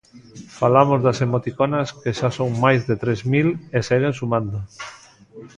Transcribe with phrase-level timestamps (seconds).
[0.59, 4.57] Falamos das emoticonas, que xa son máis de tres mil e seguen sumando.